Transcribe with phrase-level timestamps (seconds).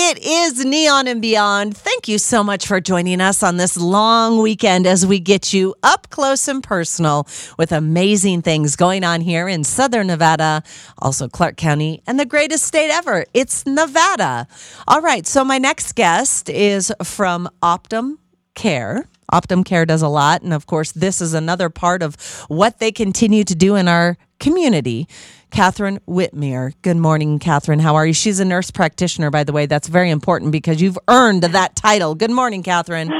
[0.00, 1.76] It is Neon and Beyond.
[1.76, 5.74] Thank you so much for joining us on this long weekend as we get you
[5.82, 7.26] up close and personal
[7.58, 10.62] with amazing things going on here in Southern Nevada,
[10.98, 13.24] also Clark County, and the greatest state ever.
[13.34, 14.46] It's Nevada.
[14.86, 18.18] All right, so my next guest is from Optum
[18.54, 19.04] Care.
[19.32, 20.42] Optum Care does a lot.
[20.42, 22.14] And of course, this is another part of
[22.46, 25.08] what they continue to do in our community.
[25.50, 26.74] Catherine Whitmere.
[26.82, 27.78] Good morning, Catherine.
[27.78, 28.12] How are you?
[28.12, 29.66] She's a nurse practitioner, by the way.
[29.66, 32.14] That's very important because you've earned that title.
[32.14, 33.10] Good morning, Catherine.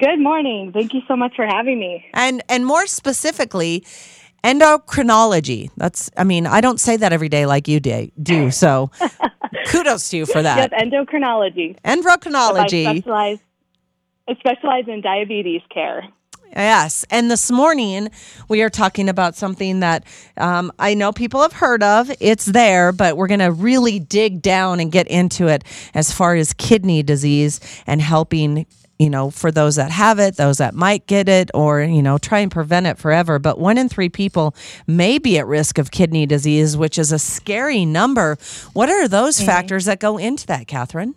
[0.00, 0.72] Good morning.
[0.72, 2.04] Thank you so much for having me.
[2.14, 3.84] And and more specifically,
[4.42, 5.70] endocrinology.
[5.76, 8.50] That's I mean, I don't say that every day like you do.
[8.50, 8.90] So
[9.66, 10.70] kudos to you for that.
[10.72, 11.78] Yes, endocrinology.
[11.82, 12.86] Endocrinology.
[12.86, 13.38] I specialize,
[14.28, 16.04] I specialize in diabetes care.
[16.54, 17.04] Yes.
[17.10, 18.10] And this morning,
[18.48, 20.04] we are talking about something that
[20.36, 22.10] um, I know people have heard of.
[22.20, 25.64] It's there, but we're going to really dig down and get into it
[25.94, 28.66] as far as kidney disease and helping.
[28.96, 32.16] You know, for those that have it, those that might get it, or, you know,
[32.16, 33.40] try and prevent it forever.
[33.40, 34.54] But one in three people
[34.86, 38.38] may be at risk of kidney disease, which is a scary number.
[38.72, 39.46] What are those mm-hmm.
[39.46, 41.16] factors that go into that, Catherine?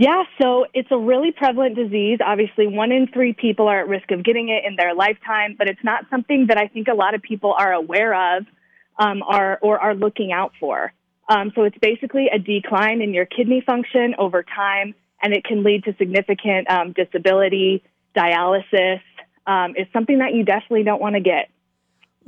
[0.00, 2.20] Yeah, so it's a really prevalent disease.
[2.24, 5.68] Obviously, one in three people are at risk of getting it in their lifetime, but
[5.68, 8.46] it's not something that I think a lot of people are aware of
[8.96, 10.92] um, are, or are looking out for.
[11.28, 15.64] Um, so it's basically a decline in your kidney function over time, and it can
[15.64, 17.82] lead to significant um, disability,
[18.16, 19.00] dialysis.
[19.48, 21.50] Um, it's something that you definitely don't want to get.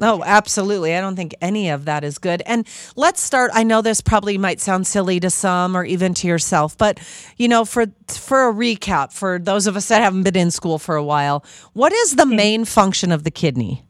[0.02, 0.94] Oh, absolutely.
[0.96, 2.42] I don't think any of that is good.
[2.46, 3.50] And let's start.
[3.52, 6.98] I know this probably might sound silly to some or even to yourself, but
[7.36, 10.78] you know, for for a recap for those of us that haven't been in school
[10.78, 13.84] for a while, what is the main function of the kidney?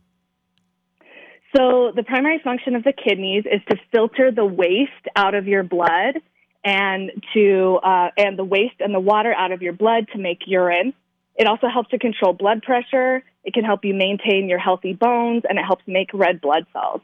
[1.57, 5.65] So, the primary function of the kidneys is to filter the waste out of your
[5.65, 6.21] blood
[6.65, 10.41] and to uh, and the waste and the water out of your blood to make
[10.47, 10.93] urine.
[11.37, 15.43] It also helps to control blood pressure it can help you maintain your healthy bones
[15.49, 17.01] and it helps make red blood cells.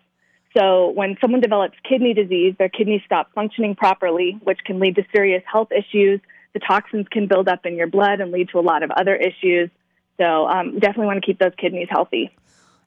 [0.57, 5.03] So when someone develops kidney disease, their kidneys stop functioning properly, which can lead to
[5.15, 6.21] serious health issues.
[6.55, 9.15] The toxins can build up in your blood and lead to a lot of other
[9.15, 9.71] issues.
[10.19, 12.35] So um, definitely want to keep those kidneys healthy.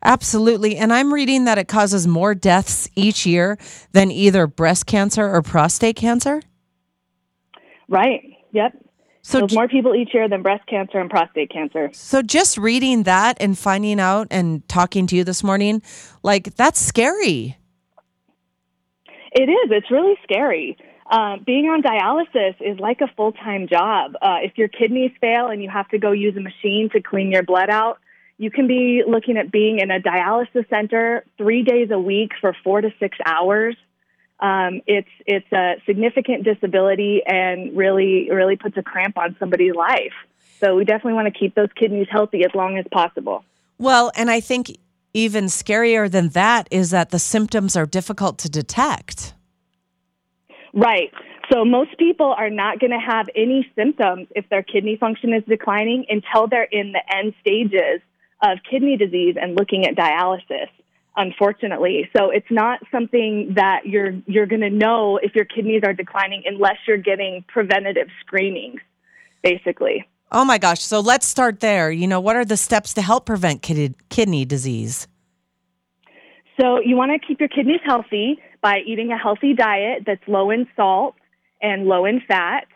[0.01, 0.77] Absolutely.
[0.77, 3.57] And I'm reading that it causes more deaths each year
[3.91, 6.41] than either breast cancer or prostate cancer.
[7.87, 8.37] Right.
[8.51, 8.88] Yep.
[9.21, 11.89] So, more people each year than breast cancer and prostate cancer.
[11.93, 15.81] So just reading that and finding out and talking to you this morning,
[16.23, 17.57] like that's scary.
[19.31, 19.71] It is.
[19.71, 20.77] It's really scary.
[21.09, 24.13] Uh, being on dialysis is like a full time job.
[24.21, 27.31] Uh, if your kidneys fail and you have to go use a machine to clean
[27.31, 27.99] your blood out,
[28.37, 32.55] you can be looking at being in a dialysis center three days a week for
[32.63, 33.75] four to six hours
[34.39, 40.13] um, it's it's a significant disability and really really puts a cramp on somebody's life.
[40.59, 43.43] So we definitely want to keep those kidneys healthy as long as possible.
[43.77, 44.77] Well, and I think
[45.13, 49.33] even scarier than that is that the symptoms are difficult to detect.
[50.73, 51.11] Right.
[51.51, 55.43] So most people are not going to have any symptoms if their kidney function is
[55.47, 58.01] declining until they're in the end stages
[58.41, 60.69] of kidney disease and looking at dialysis
[61.19, 62.09] unfortunately.
[62.15, 66.43] So it's not something that you're you're going to know if your kidneys are declining
[66.45, 68.79] unless you're getting preventative screenings,
[69.43, 70.07] basically.
[70.31, 70.81] Oh my gosh!
[70.81, 71.91] So let's start there.
[71.91, 75.07] You know, what are the steps to help prevent kidney kidney disease?
[76.59, 80.51] So you want to keep your kidneys healthy by eating a healthy diet that's low
[80.51, 81.15] in salt
[81.61, 82.67] and low in fat,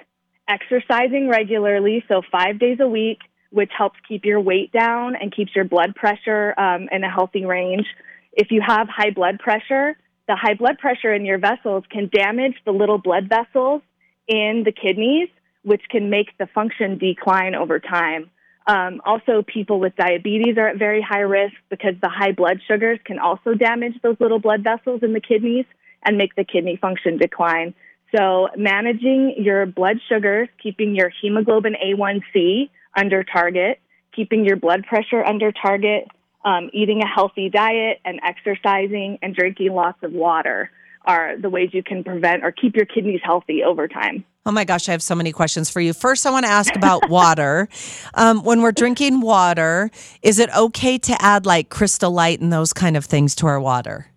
[0.47, 3.19] exercising regularly, so five days a week,
[3.51, 7.45] which helps keep your weight down and keeps your blood pressure um, in a healthy
[7.45, 7.85] range.
[8.33, 9.95] If you have high blood pressure,
[10.27, 13.81] the high blood pressure in your vessels can damage the little blood vessels
[14.27, 15.29] in the kidneys,
[15.63, 18.29] which can make the function decline over time.
[18.65, 22.99] Um, also, people with diabetes are at very high risk because the high blood sugars
[23.03, 25.65] can also damage those little blood vessels in the kidneys
[26.05, 27.73] and make the kidney function decline.
[28.15, 33.79] So, managing your blood sugars, keeping your hemoglobin A1C under target,
[34.15, 36.07] keeping your blood pressure under target,
[36.45, 40.71] um, eating a healthy diet and exercising and drinking lots of water
[41.05, 44.23] are the ways you can prevent or keep your kidneys healthy over time.
[44.45, 45.93] Oh my gosh, I have so many questions for you.
[45.93, 47.69] First, I want to ask about water.
[48.13, 49.89] Um, when we're drinking water,
[50.21, 53.59] is it okay to add like crystal light and those kind of things to our
[53.59, 54.07] water?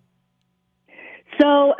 [1.39, 1.75] So,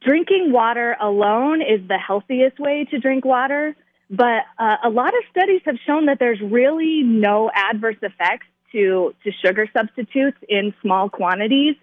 [0.00, 3.76] drinking water alone is the healthiest way to drink water,
[4.10, 9.14] but uh, a lot of studies have shown that there's really no adverse effects to,
[9.24, 11.76] to sugar substitutes in small quantities.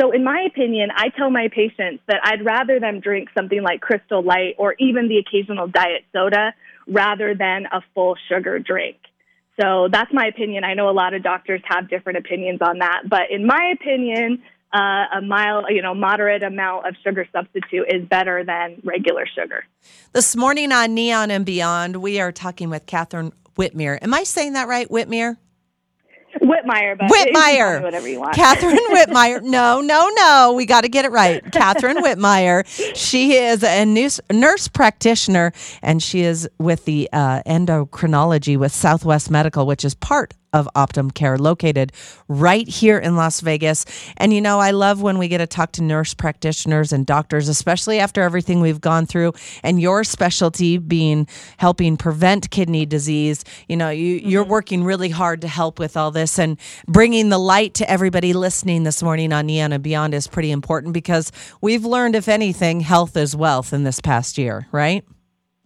[0.00, 3.80] So, in my opinion, I tell my patients that I'd rather them drink something like
[3.80, 6.52] Crystal Light or even the occasional diet soda
[6.86, 8.96] rather than a full sugar drink.
[9.58, 10.64] So, that's my opinion.
[10.64, 14.42] I know a lot of doctors have different opinions on that, but in my opinion,
[14.72, 19.64] uh, a mild, you know, moderate amount of sugar substitute is better than regular sugar.
[20.12, 23.98] This morning on Neon and Beyond, we are talking with Catherine Whitmire.
[24.02, 25.36] Am I saying that right, Whitmire?
[26.48, 27.82] Whitmire, but Whitmire.
[27.82, 28.34] whatever you want.
[28.34, 29.42] Catherine Whitmire.
[29.42, 30.54] No, no, no.
[30.56, 31.42] We got to get it right.
[31.52, 32.64] Catherine Whitmire.
[32.96, 35.52] She is a nurse, nurse practitioner,
[35.82, 41.12] and she is with the uh, endocrinology with Southwest Medical, which is part of Optum
[41.12, 41.92] Care, located
[42.28, 43.84] right here in Las Vegas.
[44.16, 47.48] And you know, I love when we get to talk to nurse practitioners and doctors,
[47.48, 49.32] especially after everything we've gone through,
[49.62, 51.26] and your specialty being
[51.58, 53.44] helping prevent kidney disease.
[53.68, 54.52] You know, you, you're mm-hmm.
[54.52, 58.84] working really hard to help with all this and bringing the light to everybody listening
[58.84, 63.16] this morning on Neon and Beyond is pretty important because we've learned, if anything, health
[63.16, 65.04] is wealth in this past year, right?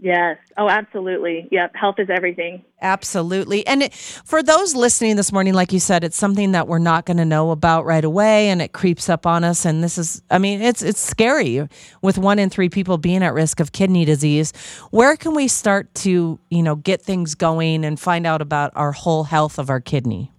[0.02, 0.38] Yes.
[0.56, 1.46] Oh, absolutely.
[1.50, 1.76] Yep.
[1.76, 2.64] Health is everything.
[2.80, 3.66] Absolutely.
[3.66, 7.04] And it, for those listening this morning, like you said, it's something that we're not
[7.04, 9.66] going to know about right away and it creeps up on us.
[9.66, 11.68] And this is, I mean, it's, it's scary
[12.00, 14.54] with one in three people being at risk of kidney disease.
[14.90, 18.92] Where can we start to, you know, get things going and find out about our
[18.92, 20.32] whole health of our kidney?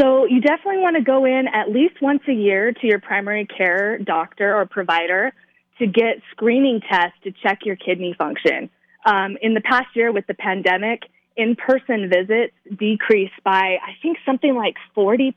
[0.00, 3.44] So you definitely want to go in at least once a year to your primary
[3.44, 5.34] care doctor or provider
[5.80, 8.70] to get screening tests to check your kidney function.
[9.04, 11.02] Um, in the past year with the pandemic,
[11.36, 15.32] in person visits decreased by, I think, something like 40%.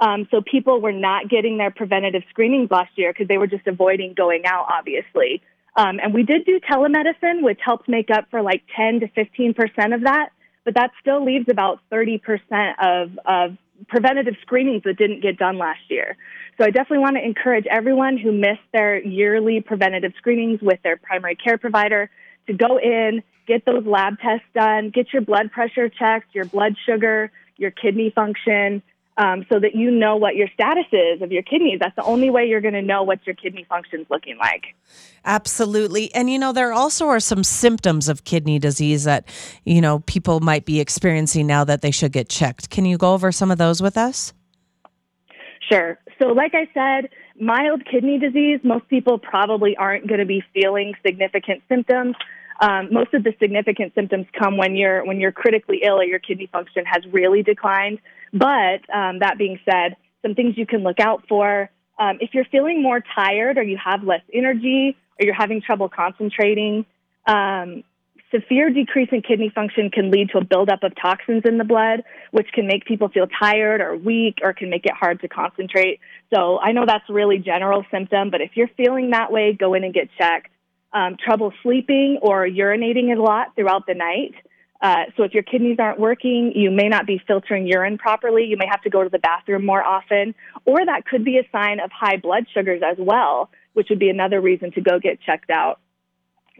[0.00, 3.66] Um, so people were not getting their preventative screenings last year because they were just
[3.66, 5.42] avoiding going out, obviously.
[5.76, 9.94] Um, and we did do telemedicine, which helped make up for like 10 to 15%
[9.94, 10.30] of that,
[10.64, 12.20] but that still leaves about 30%
[12.80, 13.56] of, of
[13.88, 16.16] preventative screenings that didn't get done last year.
[16.58, 20.96] So I definitely want to encourage everyone who missed their yearly preventative screenings with their
[20.96, 22.10] primary care provider
[22.46, 26.76] to go in, get those lab tests done, get your blood pressure checked, your blood
[26.86, 28.82] sugar, your kidney function,
[29.18, 31.78] um, so that you know what your status is of your kidneys.
[31.80, 34.74] That's the only way you're going to know what your kidney function is looking like.
[35.24, 36.12] Absolutely.
[36.14, 39.26] And, you know, there also are some symptoms of kidney disease that,
[39.64, 42.70] you know, people might be experiencing now that they should get checked.
[42.70, 44.32] Can you go over some of those with us?
[45.70, 45.98] Sure.
[46.20, 47.10] So, like I said,
[47.40, 52.16] mild kidney disease, most people probably aren't going to be feeling significant symptoms.
[52.60, 56.18] Um, most of the significant symptoms come when you're when you're critically ill or your
[56.18, 57.98] kidney function has really declined.
[58.32, 61.70] But um, that being said, some things you can look out for.
[61.98, 65.88] Um, if you're feeling more tired or you have less energy or you're having trouble
[65.88, 66.86] concentrating,
[67.26, 67.84] um,
[68.32, 72.02] severe decrease in kidney function can lead to a buildup of toxins in the blood,
[72.30, 76.00] which can make people feel tired or weak or can make it hard to concentrate.
[76.32, 79.84] So I know that's really general symptom, but if you're feeling that way, go in
[79.84, 80.48] and get checked.
[80.94, 84.34] Um, trouble sleeping or urinating a lot throughout the night.
[84.82, 88.44] Uh, so if your kidneys aren't working, you may not be filtering urine properly.
[88.44, 90.34] You may have to go to the bathroom more often,
[90.64, 94.10] or that could be a sign of high blood sugars as well, which would be
[94.10, 95.78] another reason to go get checked out.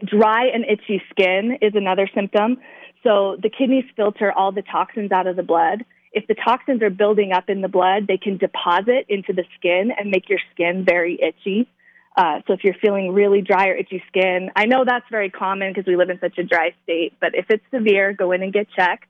[0.05, 2.57] Dry and itchy skin is another symptom.
[3.03, 5.83] So the kidneys filter all the toxins out of the blood.
[6.13, 9.91] If the toxins are building up in the blood, they can deposit into the skin
[9.97, 11.67] and make your skin very itchy.
[12.15, 15.71] Uh, so if you're feeling really dry or itchy skin, I know that's very common
[15.71, 18.53] because we live in such a dry state, but if it's severe, go in and
[18.53, 19.09] get checked.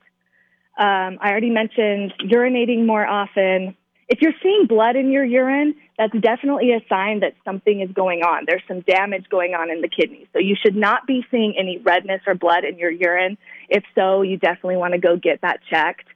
[0.78, 3.76] Um, I already mentioned urinating more often.
[4.08, 8.22] If you're seeing blood in your urine, that's definitely a sign that something is going
[8.22, 8.44] on.
[8.46, 10.26] There's some damage going on in the kidneys.
[10.32, 13.38] So you should not be seeing any redness or blood in your urine.
[13.68, 16.06] If so, you definitely want to go get that checked.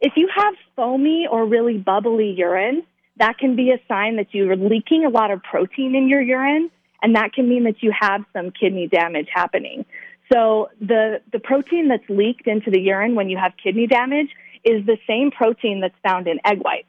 [0.00, 2.84] If you have foamy or really bubbly urine,
[3.18, 6.20] that can be a sign that you are leaking a lot of protein in your
[6.20, 6.70] urine,
[7.02, 9.84] and that can mean that you have some kidney damage happening.
[10.32, 14.28] So the, the protein that's leaked into the urine when you have kidney damage
[14.64, 16.88] is the same protein that's found in egg whites.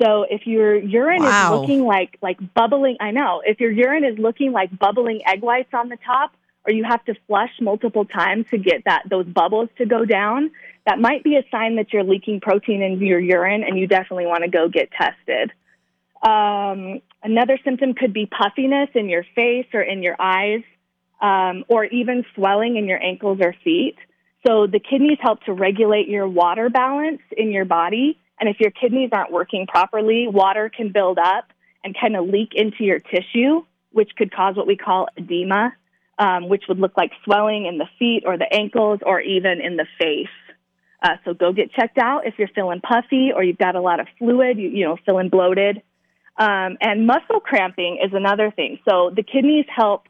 [0.00, 1.54] So if your urine wow.
[1.54, 5.42] is looking like like bubbling, I know, if your urine is looking like bubbling egg
[5.42, 6.32] whites on the top,
[6.64, 10.50] or you have to flush multiple times to get that those bubbles to go down,
[10.86, 14.26] that might be a sign that you're leaking protein in your urine and you definitely
[14.26, 15.52] want to go get tested.
[16.22, 20.62] Um, another symptom could be puffiness in your face or in your eyes,
[21.20, 23.96] um, or even swelling in your ankles or feet.
[24.46, 28.18] So the kidneys help to regulate your water balance in your body.
[28.40, 31.52] And if your kidneys aren't working properly, water can build up
[31.84, 35.72] and kind of leak into your tissue, which could cause what we call edema,
[36.22, 39.76] um, which would look like swelling in the feet or the ankles or even in
[39.76, 40.28] the face.
[41.02, 43.98] Uh, so go get checked out if you're feeling puffy or you've got a lot
[43.98, 45.82] of fluid, you, you know, feeling bloated.
[46.36, 48.78] Um, and muscle cramping is another thing.
[48.88, 50.04] So the kidneys help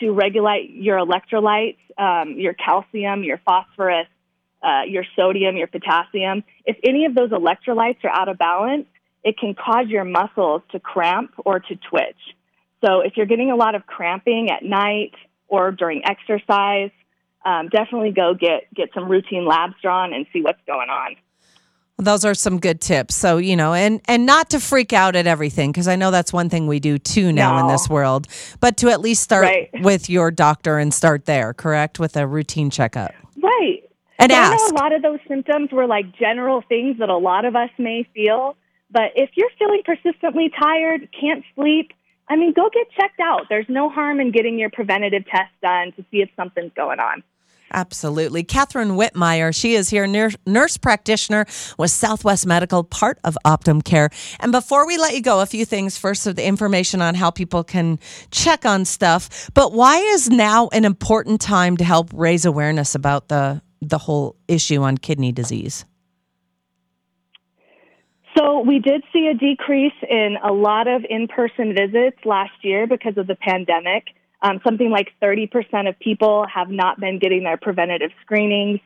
[0.00, 4.06] to regulate your electrolytes, um, your calcium, your phosphorus,
[4.62, 6.44] uh, your sodium, your potassium.
[6.64, 8.86] If any of those electrolytes are out of balance,
[9.22, 12.16] it can cause your muscles to cramp or to twitch.
[12.82, 15.12] So if you're getting a lot of cramping at night
[15.48, 16.90] or during exercise,
[17.44, 21.16] um, definitely go get get some routine labs drawn and see what's going on.
[22.00, 23.16] Those are some good tips.
[23.16, 26.32] So, you know, and and not to freak out at everything because I know that's
[26.32, 27.62] one thing we do too now No.
[27.62, 28.28] in this world,
[28.60, 29.68] but to at least start Right.
[29.82, 31.98] with your doctor and start there, correct?
[31.98, 33.12] With a routine checkup.
[33.42, 33.82] Right.
[34.20, 37.16] And So I know a lot of those symptoms were like general things that a
[37.16, 38.56] lot of us may feel.
[38.90, 41.92] But if you're feeling persistently tired, can't sleep,
[42.30, 43.46] I mean, go get checked out.
[43.48, 47.22] There's no harm in getting your preventative test done to see if something's going on.
[47.72, 48.44] Absolutely.
[48.44, 51.46] Catherine Whitmire, she is here, nurse, practitioner
[51.78, 54.10] with Southwest Medical, part of Optum Care.
[54.40, 55.98] And before we let you go, a few things.
[55.98, 57.98] First, of the information on how people can
[58.30, 59.50] check on stuff.
[59.54, 64.34] But why is now an important time to help raise awareness about the the whole
[64.48, 65.84] issue on kidney disease?
[68.56, 73.26] We did see a decrease in a lot of in-person visits last year because of
[73.26, 74.04] the pandemic.
[74.40, 78.80] Um, something like 30% of people have not been getting their preventative screenings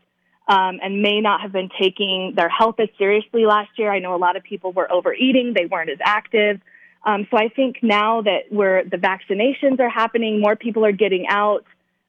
[0.49, 3.93] um, and may not have been taking their health as seriously last year.
[3.93, 6.61] I know a lot of people were overeating; they weren't as active.
[7.05, 11.27] Um, so I think now that we're the vaccinations are happening, more people are getting
[11.29, 11.65] out.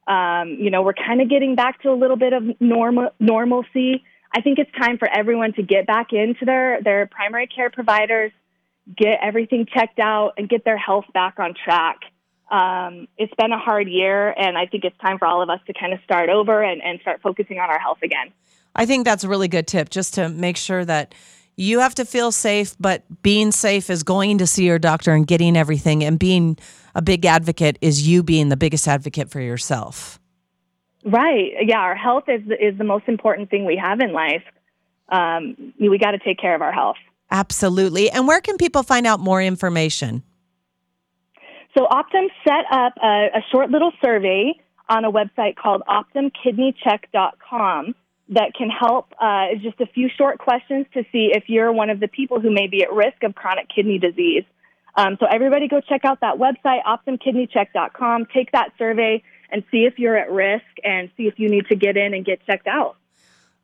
[0.08, 4.04] Um, you know, we're kind of getting back to a little bit of normal normalcy.
[4.34, 8.32] I think it's time for everyone to get back into their their primary care providers,
[8.96, 12.00] get everything checked out, and get their health back on track.
[12.50, 15.60] Um, it's been a hard year, and I think it's time for all of us
[15.68, 18.32] to kind of start over and, and start focusing on our health again.
[18.76, 21.14] I think that's a really good tip just to make sure that
[21.56, 25.28] you have to feel safe, but being safe is going to see your doctor and
[25.28, 26.04] getting everything.
[26.04, 26.58] And being
[26.96, 30.20] a big advocate is you being the biggest advocate for yourself.
[31.06, 31.52] Right.
[31.62, 34.44] Yeah, our health is is the most important thing we have in life.
[35.10, 36.98] Um, we got to take care of our health.
[37.30, 38.10] Absolutely.
[38.10, 40.24] And where can people find out more information?
[41.78, 44.54] So Optum set up a, a short little survey
[44.88, 47.96] on a website called OptumKidneyCheck.com
[48.30, 49.14] that can help.
[49.20, 52.52] Uh, just a few short questions to see if you're one of the people who
[52.52, 54.44] may be at risk of chronic kidney disease.
[54.96, 58.28] Um, so everybody go check out that website, OptumKidneyCheck.com.
[58.34, 61.76] Take that survey and see if you're at risk and see if you need to
[61.76, 62.98] get in and get checked out.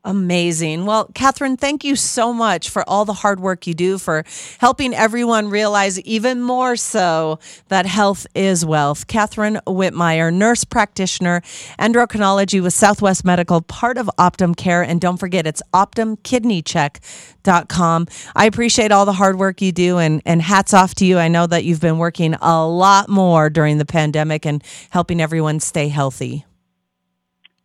[0.02, 0.86] Amazing.
[0.86, 4.24] Well, Catherine, thank you so much for all the hard work you do for
[4.58, 7.38] helping everyone realize even more so
[7.68, 9.06] that health is wealth.
[9.08, 11.42] Catherine Whitmire, nurse practitioner,
[11.78, 14.82] endocrinology with Southwest Medical, part of Optum Care.
[14.82, 18.06] And don't forget, it's optumkidneycheck.com.
[18.34, 21.18] I appreciate all the hard work you do and, and hats off to you.
[21.18, 25.60] I know that you've been working a lot more during the pandemic and helping everyone
[25.60, 26.46] stay healthy.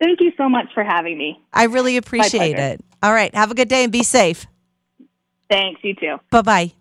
[0.00, 1.40] Thank you so much for having me.
[1.52, 2.80] I really appreciate it.
[3.02, 3.34] All right.
[3.34, 4.46] Have a good day and be safe.
[5.48, 5.80] Thanks.
[5.82, 6.16] You too.
[6.30, 6.72] Bye bye.